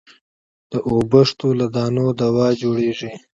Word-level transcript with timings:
د 0.71 0.73
اوبښتو 0.89 1.47
له 1.59 1.65
دانو 1.75 2.05
دوا 2.19 2.47
جوړېږي. 2.61 3.09